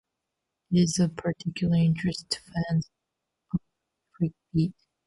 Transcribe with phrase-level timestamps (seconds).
[0.71, 2.89] It is of particular interest to fans
[3.53, 3.59] of
[4.19, 4.73] freakbeat.